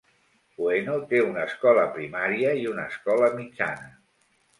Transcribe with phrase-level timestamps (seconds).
[0.67, 3.93] Ueno té una escola primària i una escola mitjana.